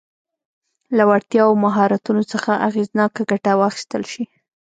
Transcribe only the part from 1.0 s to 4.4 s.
وړتیاوو او مهارتونو څخه اغېزناکه ګټه واخیستل شي.